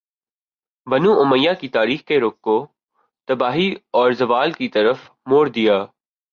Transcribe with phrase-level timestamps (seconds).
[0.87, 2.55] بنو امیہ کی تاریخ کے رخ کو
[3.27, 5.77] تباہی اور زوال کی طرف موڑ دیا